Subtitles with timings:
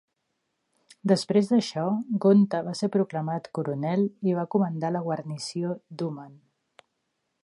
[1.11, 1.83] Després d'això,
[2.23, 6.33] Gonta va ser proclamat coronel i va comandar la guarnició d'Uman.